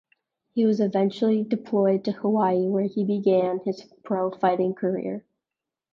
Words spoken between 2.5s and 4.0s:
where he began his